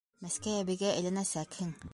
Мәскәй 0.27 0.55
әбейгә 0.63 0.89
әйләнәсәкһең! 0.95 1.77